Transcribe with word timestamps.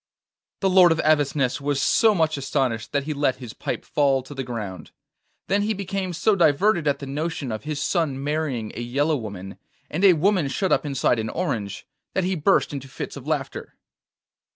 The 0.61 0.69
Lord 0.71 0.91
of 0.91 0.99
Avesnes 1.01 1.61
was 1.61 1.79
so 1.79 2.15
much 2.15 2.35
astonished 2.35 2.91
that 2.91 3.03
he 3.03 3.13
let 3.13 3.35
his 3.35 3.53
pipe 3.53 3.85
fall 3.85 4.23
to 4.23 4.33
the 4.33 4.43
ground; 4.43 4.89
then 5.45 5.61
he 5.61 5.75
became 5.75 6.11
so 6.11 6.35
diverted 6.35 6.87
at 6.87 6.97
the 6.97 7.05
notion 7.05 7.51
of 7.51 7.65
his 7.65 7.79
son 7.79 8.23
marrying 8.23 8.71
a 8.73 8.81
yellow 8.81 9.15
woman, 9.15 9.59
and 9.91 10.03
a 10.03 10.13
woman 10.13 10.47
shut 10.47 10.71
up 10.71 10.87
inside 10.87 11.19
an 11.19 11.29
orange, 11.29 11.85
that 12.15 12.23
he 12.23 12.33
burst 12.33 12.73
into 12.73 12.87
fits 12.87 13.15
of 13.15 13.27
laughter. 13.27 13.75